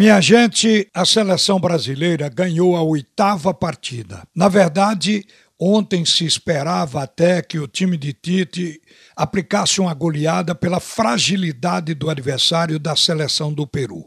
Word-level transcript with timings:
Minha 0.00 0.18
gente, 0.18 0.88
a 0.94 1.04
seleção 1.04 1.60
brasileira 1.60 2.26
ganhou 2.30 2.74
a 2.74 2.82
oitava 2.82 3.52
partida. 3.52 4.22
Na 4.34 4.48
verdade, 4.48 5.26
ontem 5.60 6.06
se 6.06 6.24
esperava 6.24 7.02
até 7.02 7.42
que 7.42 7.58
o 7.58 7.68
time 7.68 7.98
de 7.98 8.14
Tite 8.14 8.80
aplicasse 9.14 9.78
uma 9.78 9.92
goleada 9.92 10.54
pela 10.54 10.80
fragilidade 10.80 11.92
do 11.92 12.08
adversário 12.08 12.78
da 12.78 12.96
seleção 12.96 13.52
do 13.52 13.66
Peru. 13.66 14.06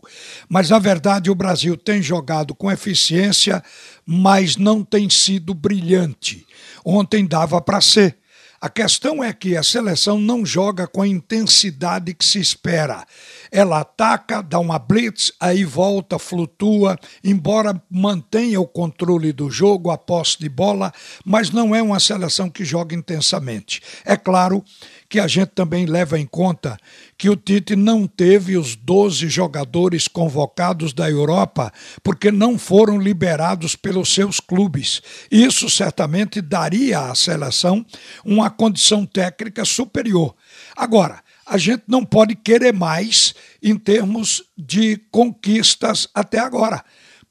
Mas 0.50 0.72
na 0.72 0.80
verdade, 0.80 1.30
o 1.30 1.36
Brasil 1.36 1.78
tem 1.78 2.02
jogado 2.02 2.56
com 2.56 2.72
eficiência, 2.72 3.64
mas 4.04 4.58
não 4.58 4.84
tem 4.84 5.08
sido 5.12 5.54
brilhante. 5.54 6.44
Ontem 6.84 7.24
dava 7.24 7.62
para 7.62 7.80
ser. 7.80 8.18
A 8.64 8.70
questão 8.70 9.22
é 9.22 9.34
que 9.34 9.58
a 9.58 9.62
seleção 9.62 10.18
não 10.18 10.46
joga 10.46 10.88
com 10.88 11.02
a 11.02 11.08
intensidade 11.08 12.14
que 12.14 12.24
se 12.24 12.40
espera. 12.40 13.06
Ela 13.52 13.82
ataca, 13.82 14.42
dá 14.42 14.58
uma 14.58 14.80
blitz, 14.80 15.34
aí 15.38 15.66
volta, 15.66 16.18
flutua, 16.18 16.98
embora 17.22 17.84
mantenha 17.92 18.62
o 18.62 18.66
controle 18.66 19.34
do 19.34 19.52
jogo, 19.52 19.92
a 19.92 19.98
posse 19.98 20.40
de 20.40 20.48
bola, 20.48 20.94
mas 21.26 21.50
não 21.50 21.76
é 21.76 21.82
uma 21.82 22.00
seleção 22.00 22.50
que 22.50 22.64
joga 22.64 22.96
intensamente. 22.96 23.82
É 24.06 24.16
claro 24.16 24.64
que 25.10 25.20
a 25.20 25.28
gente 25.28 25.50
também 25.50 25.86
leva 25.86 26.18
em 26.18 26.26
conta 26.26 26.78
que 27.18 27.30
o 27.30 27.36
Tite 27.36 27.76
não 27.76 28.08
teve 28.08 28.58
os 28.58 28.76
12 28.76 29.28
jogadores 29.28 30.08
convocados 30.08 30.94
da 30.94 31.10
Europa 31.10 31.72
porque 32.02 32.32
não 32.32 32.58
foram 32.58 32.98
liberados 32.98 33.76
pelos 33.76 34.14
seus 34.14 34.40
clubes. 34.40 35.02
Isso 35.30 35.70
certamente 35.70 36.42
daria 36.42 37.12
à 37.12 37.16
seleção 37.16 37.86
uma 38.26 38.53
condição 38.54 39.06
técnica 39.06 39.66
superior. 39.66 40.34
Agora, 40.76 41.22
a 41.46 41.58
gente 41.58 41.84
não 41.88 42.06
pode 42.06 42.36
querer 42.36 42.72
mais 42.74 43.36
em 43.62 43.76
termos 43.76 44.44
de 44.58 44.98
conquistas 45.12 46.08
até 46.14 46.40
agora 46.40 46.84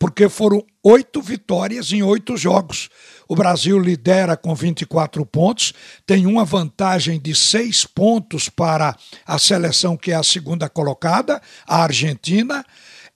porque 0.02 0.28
foram 0.28 0.66
oito 0.82 1.22
vitórias 1.22 1.92
em 1.92 2.02
oito 2.02 2.36
jogos. 2.36 2.88
O 3.28 3.36
Brasil 3.36 3.78
lidera 3.78 4.36
com 4.36 4.52
24 4.52 5.24
pontos, 5.24 5.72
tem 6.04 6.26
uma 6.26 6.44
vantagem 6.44 7.20
de 7.20 7.32
seis 7.36 7.84
pontos 7.84 8.48
para 8.48 8.96
a 9.24 9.38
seleção 9.38 9.96
que 9.96 10.10
é 10.10 10.16
a 10.16 10.24
segunda 10.24 10.68
colocada, 10.68 11.40
a 11.64 11.84
Argentina. 11.84 12.66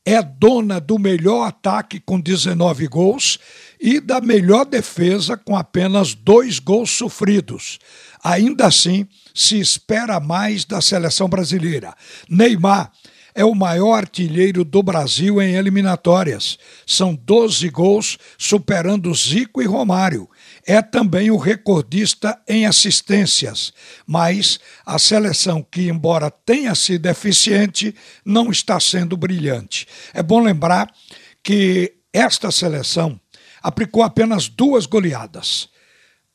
É 0.05 0.23
dona 0.23 0.79
do 0.79 0.97
melhor 0.97 1.49
ataque 1.49 1.99
com 1.99 2.21
19 2.21 2.87
gols 2.87 3.41
e 3.81 4.01
da 4.01 4.21
melhor 4.21 4.65
defesa 4.65 5.37
com 5.37 5.57
apenas 5.57 6.15
dois 6.15 6.59
gols 6.59 6.91
sofridos. 6.91 7.79
Ainda 8.23 8.67
assim, 8.67 9.07
se 9.35 9.59
espera 9.61 10.19
mais 10.19 10.65
da 10.65 10.81
seleção 10.81 11.29
brasileira. 11.29 11.95
Neymar 12.29 12.91
é 13.37 13.45
o 13.45 13.55
maior 13.55 13.93
artilheiro 13.93 14.65
do 14.65 14.83
Brasil 14.83 15.43
em 15.43 15.57
eliminatórias. 15.57 16.59
São 16.87 17.15
12 17.15 17.69
gols, 17.69 18.17
superando 18.39 19.15
Zico 19.15 19.61
e 19.61 19.67
Romário. 19.67 20.27
É 20.67 20.81
também 20.81 21.31
o 21.31 21.37
recordista 21.37 22.41
em 22.49 22.65
assistências, 22.65 23.75
mas 24.07 24.59
a 24.87 24.99
seleção 24.99 25.63
que, 25.63 25.83
embora 25.83 26.31
tenha 26.31 26.75
sido 26.75 27.07
eficiente, 27.07 27.95
não 28.25 28.51
está 28.51 28.81
sendo 28.81 29.19
brilhante. 29.19 29.87
É 30.15 30.23
bom 30.23 30.41
lembrar 30.41 30.91
que 31.43 31.93
esta 32.11 32.51
seleção 32.51 33.21
aplicou 33.67 34.05
apenas 34.05 34.49
duas 34.49 34.87
goleadas 34.87 35.69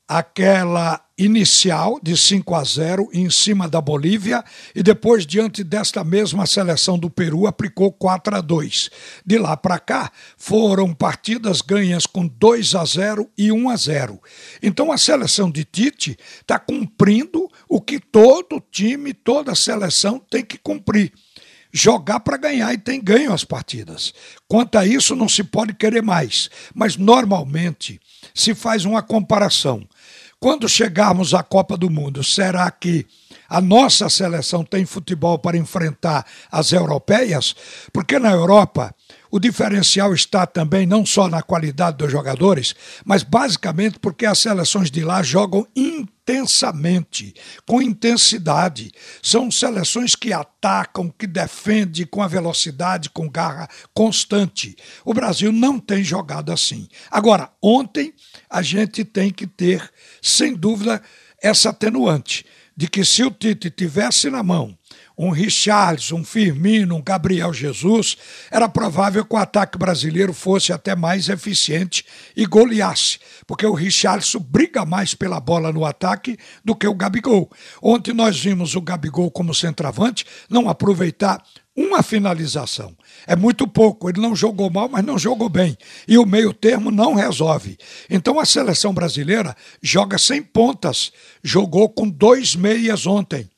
aquela 0.06 1.02
inicial 1.18 1.98
de 2.04 2.18
5 2.18 2.54
a 2.54 2.64
0 2.66 3.10
em 3.14 3.30
cima 3.30 3.70
da 3.70 3.80
Bolívia 3.80 4.44
e 4.76 4.84
depois 4.84 5.26
diante 5.26 5.64
desta 5.64 6.04
mesma 6.04 6.46
seleção 6.46 7.00
do 7.00 7.10
Peru 7.10 7.48
aplicou 7.48 7.94
4 7.94 8.36
a 8.36 8.42
2. 8.42 8.90
De 9.26 9.38
lá 9.38 9.56
para 9.56 9.80
cá 9.80 10.12
foram 10.38 10.94
partidas 10.94 11.62
ganhas 11.62 12.06
com 12.06 12.28
2 12.28 12.76
a 12.76 12.84
0 12.84 13.30
e 13.38 13.54
1 13.54 13.70
a 13.70 13.76
0. 13.78 14.22
Então 14.62 14.92
a 14.92 14.98
seleção 14.98 15.50
de 15.50 15.64
Tite 15.64 16.18
está 16.42 16.60
cumprindo 16.60 17.48
o 17.70 17.80
que 17.80 17.98
todo 17.98 18.62
time, 18.70 19.14
toda 19.14 19.56
seleção 19.56 20.20
tem 20.20 20.44
que 20.44 20.58
cumprir 20.58 21.14
jogar 21.72 22.20
para 22.20 22.38
ganhar 22.38 22.74
e 22.74 22.78
tem 22.78 23.02
ganho 23.02 23.34
as 23.34 23.44
partidas. 23.44 24.14
Quanto 24.48 24.78
a 24.78 24.86
isso, 24.86 25.16
não 25.16 25.30
se 25.30 25.44
pode 25.44 25.74
querer 25.74 26.02
mais. 26.02 26.50
Mas 26.74 26.98
normalmente 26.98 28.00
se 28.34 28.54
faz 28.54 28.86
uma 28.86 29.02
comparação. 29.02 29.88
Quando 30.40 30.68
chegarmos 30.68 31.34
à 31.34 31.44
Copa 31.44 31.78
do 31.78 31.90
Mundo, 31.90 32.24
será 32.24 32.70
que 32.72 33.06
a 33.48 33.62
nossa 33.62 34.10
seleção 34.10 34.64
tem 34.64 34.86
futebol 34.86 35.38
para 35.38 35.58
enfrentar 35.58 36.26
as 36.52 36.72
europeias? 36.72 37.56
Porque 37.94 38.18
na 38.18 38.32
Europa 38.32 38.96
o 39.32 39.40
diferencial 39.40 40.14
está 40.14 40.46
também 40.46 40.86
não 40.86 41.06
só 41.06 41.30
na 41.30 41.42
qualidade 41.42 41.98
dos 41.98 42.12
jogadores, 42.12 42.76
mas 43.06 43.24
basicamente 43.24 43.98
porque 43.98 44.26
as 44.26 44.40
seleções 44.40 44.92
de 44.92 45.04
lá 45.04 45.24
jogam 45.24 45.66
intensamente, 45.74 47.34
com 47.66 47.82
intensidade. 47.82 48.92
São 49.24 49.50
seleções 49.50 50.16
que 50.16 50.34
atacam, 50.34 51.10
que 51.18 51.26
defendem 51.26 52.06
com 52.06 52.22
a 52.22 52.28
velocidade, 52.28 53.10
com 53.10 53.30
garra 53.30 53.70
constante. 53.94 54.76
O 55.06 55.14
Brasil 55.14 55.52
não 55.52 55.80
tem 55.80 56.04
jogado 56.04 56.52
assim. 56.52 56.90
Agora, 57.10 57.50
ontem 57.62 58.14
a 58.50 58.62
gente 58.62 59.06
tem 59.06 59.32
que 59.32 59.48
ter, 59.48 59.90
sem 60.22 60.54
dúvida, 60.54 61.02
essa 61.42 61.70
atenuante 61.70 62.46
de 62.76 62.88
que 62.88 63.06
se 63.06 63.24
o 63.24 63.32
Tite 63.32 63.70
tivesse 63.70 64.30
na 64.30 64.44
mão 64.44 64.78
um 65.22 65.30
Richarlison, 65.30 66.16
um 66.16 66.24
Firmino, 66.24 66.96
um 66.96 67.02
Gabriel 67.02 67.54
Jesus, 67.54 68.18
era 68.50 68.68
provável 68.68 69.24
que 69.24 69.36
o 69.36 69.38
ataque 69.38 69.78
brasileiro 69.78 70.34
fosse 70.34 70.74
até 70.74 70.96
mais 70.96 71.30
eficiente 71.30 72.04
e 72.36 72.44
goleasse, 72.44 73.20
porque 73.46 73.64
o 73.64 73.76
Richarlison 73.76 74.40
briga 74.40 74.84
mais 74.84 75.14
pela 75.14 75.40
bola 75.40 75.72
no 75.72 75.86
ataque 75.86 76.40
do 76.66 76.76
que 76.76 76.88
o 76.88 76.96
Gabigol. 76.96 77.52
Ontem 77.80 78.16
nós 78.16 78.40
vimos 78.40 78.74
o 78.74 78.82
Gabigol 78.82 79.30
como 79.30 79.54
centroavante 79.54 80.26
não 80.50 80.68
aproveitar 80.68 81.44
uma 81.78 82.02
finalização. 82.02 82.96
É 83.28 83.36
muito 83.36 83.68
pouco. 83.68 84.10
Ele 84.10 84.20
não 84.20 84.36
jogou 84.36 84.70
mal, 84.70 84.90
mas 84.90 85.06
não 85.06 85.18
jogou 85.18 85.48
bem. 85.50 85.78
E 86.08 86.18
o 86.18 86.26
meio-termo 86.26 86.92
não 86.92 87.14
resolve. 87.14 87.78
Então 88.10 88.40
a 88.40 88.46
seleção 88.46 88.94
brasileira 88.94 89.56
joga 89.82 90.18
sem 90.18 90.42
pontas. 90.42 91.12
Jogou 91.44 91.88
com 91.90 92.10
dois 92.10 92.56
meias 92.56 93.06
ontem. 93.06 93.50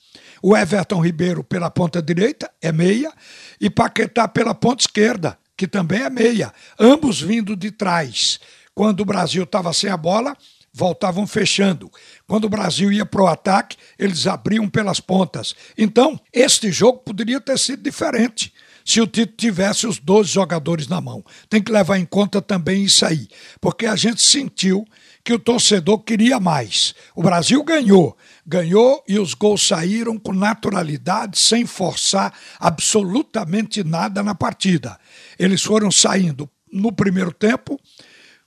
O 0.45 0.57
Everton 0.57 0.99
Ribeiro 0.99 1.41
pela 1.41 1.71
ponta 1.71 2.01
direita 2.01 2.51
é 2.61 2.69
meia 2.69 3.13
e 3.61 3.69
Paquetá 3.69 4.27
pela 4.27 4.53
ponta 4.53 4.81
esquerda, 4.83 5.39
que 5.55 5.65
também 5.65 6.01
é 6.01 6.09
meia, 6.09 6.51
ambos 6.77 7.21
vindo 7.21 7.55
de 7.55 7.71
trás. 7.71 8.41
Quando 8.75 8.99
o 8.99 9.05
Brasil 9.05 9.43
estava 9.43 9.71
sem 9.71 9.89
a 9.89 9.95
bola, 9.95 10.35
voltavam 10.73 11.25
fechando. 11.25 11.89
Quando 12.27 12.43
o 12.43 12.49
Brasil 12.49 12.91
ia 12.91 13.05
para 13.05 13.21
o 13.21 13.27
ataque, 13.27 13.77
eles 13.97 14.27
abriam 14.27 14.67
pelas 14.67 14.99
pontas. 14.99 15.55
Então, 15.77 16.19
este 16.33 16.73
jogo 16.73 16.99
poderia 16.99 17.39
ter 17.39 17.57
sido 17.57 17.81
diferente 17.81 18.53
se 18.83 18.99
o 18.99 19.07
Tito 19.07 19.37
tivesse 19.37 19.87
os 19.87 19.97
12 19.97 20.29
jogadores 20.29 20.89
na 20.89 20.99
mão. 20.99 21.23
Tem 21.49 21.63
que 21.63 21.71
levar 21.71 21.97
em 21.97 22.05
conta 22.05 22.41
também 22.41 22.83
isso 22.83 23.05
aí, 23.05 23.29
porque 23.61 23.85
a 23.85 23.95
gente 23.95 24.21
sentiu 24.21 24.85
que 25.23 25.33
o 25.33 25.39
torcedor 25.39 25.99
queria 25.99 26.39
mais. 26.39 26.93
O 27.15 27.23
Brasil 27.23 27.63
ganhou, 27.63 28.17
ganhou 28.45 29.03
e 29.07 29.17
os 29.17 29.33
gols 29.33 29.65
saíram 29.65 30.19
com 30.19 30.33
naturalidade, 30.33 31.39
sem 31.39 31.65
forçar 31.65 32.33
absolutamente 32.59 33.83
nada 33.83 34.21
na 34.21 34.35
partida. 34.35 34.99
Eles 35.39 35.63
foram 35.63 35.89
saindo 35.89 36.49
no 36.71 36.91
primeiro 36.91 37.31
tempo 37.31 37.79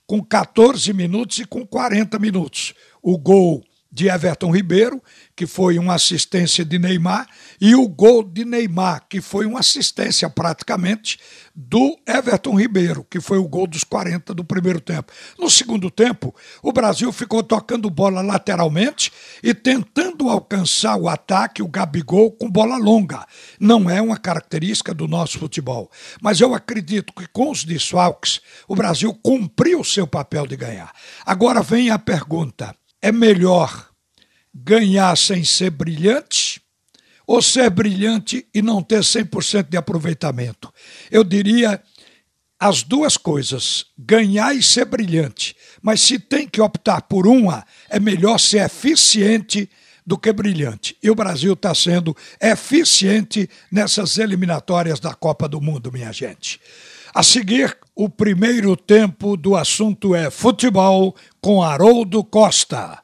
com 0.05 0.23
14 0.23 0.93
minutos 0.93 1.39
e 1.39 1.45
com 1.45 1.65
40 1.65 2.19
minutos. 2.19 2.73
O 3.01 3.17
gol 3.17 3.63
de 3.91 4.07
Everton 4.07 4.51
Ribeiro, 4.51 5.01
que 5.35 5.47
foi 5.47 5.79
uma 5.79 5.95
assistência 5.95 6.65
de 6.65 6.77
Neymar, 6.77 7.27
e 7.59 7.75
o 7.75 7.87
gol 7.87 8.23
de 8.23 8.43
Neymar, 8.43 9.05
que 9.09 9.21
foi 9.21 9.45
uma 9.45 9.59
assistência 9.59 10.29
praticamente 10.29 11.17
do 11.55 11.97
Everton 12.05 12.59
Ribeiro, 12.59 13.05
que 13.09 13.19
foi 13.19 13.37
o 13.37 13.47
gol 13.47 13.65
dos 13.65 13.83
40 13.83 14.33
do 14.33 14.43
primeiro 14.43 14.79
tempo. 14.79 15.11
No 15.39 15.49
segundo 15.49 15.89
tempo, 15.89 16.35
o 16.61 16.71
Brasil 16.71 17.11
ficou 17.11 17.41
tocando 17.41 17.89
bola 17.89 18.21
lateralmente 18.21 19.11
e 19.41 19.53
tentando 19.53 20.29
alcançar 20.29 20.95
o 20.97 21.09
ataque, 21.09 21.63
o 21.63 21.67
Gabigol, 21.67 22.31
com 22.31 22.49
bola 22.49 22.77
longa. 22.77 23.25
Não 23.59 23.89
é 23.89 24.01
uma 24.01 24.17
característica 24.17 24.93
do 24.93 25.07
nosso 25.07 25.39
futebol. 25.39 25.89
Mas 26.21 26.39
eu 26.39 26.53
acredito 26.53 27.13
que 27.13 27.27
com 27.27 27.49
os 27.49 27.63
desfalques, 27.63 28.41
o 28.67 28.75
Brasil 28.75 29.13
cumpriu 29.23 29.79
o 29.79 29.85
seu 29.85 30.05
papel 30.05 30.45
de 30.45 30.55
ganhar. 30.55 30.91
Agora 31.25 31.61
vem 31.61 31.89
a 31.89 31.97
pergunta 31.97 32.75
é 33.01 33.11
melhor 33.11 33.89
ganhar 34.53 35.15
sem 35.17 35.43
ser 35.43 35.69
brilhante 35.69 36.61
ou 37.25 37.41
ser 37.41 37.69
brilhante 37.69 38.47
e 38.53 38.61
não 38.61 38.81
ter 38.81 38.99
100% 38.99 39.69
de 39.69 39.77
aproveitamento? 39.77 40.73
Eu 41.11 41.23
diria 41.23 41.81
as 42.59 42.81
duas 42.81 43.17
coisas, 43.17 43.85
ganhar 43.97 44.55
e 44.55 44.63
ser 44.63 44.85
brilhante. 44.85 45.55
Mas 45.81 46.01
se 46.01 46.17
tem 46.17 46.47
que 46.47 46.59
optar 46.59 47.01
por 47.01 47.27
uma, 47.27 47.65
é 47.89 47.99
melhor 47.99 48.39
ser 48.39 48.65
eficiente 48.65 49.69
do 50.05 50.17
que 50.17 50.31
brilhante. 50.31 50.97
E 51.03 51.09
o 51.11 51.15
Brasil 51.15 51.53
está 51.53 51.75
sendo 51.75 52.15
eficiente 52.41 53.49
nessas 53.71 54.17
eliminatórias 54.17 54.99
da 54.99 55.13
Copa 55.13 55.47
do 55.47 55.61
Mundo, 55.61 55.91
minha 55.91 56.11
gente. 56.11 56.59
A 57.17 57.23
seguir, 57.23 57.75
o 57.95 58.07
primeiro 58.07 58.77
tempo 58.77 59.35
do 59.35 59.55
assunto 59.55 60.13
é 60.13 60.29
futebol 60.29 61.15
com 61.41 61.63
Haroldo 61.63 62.23
Costa. 62.23 62.99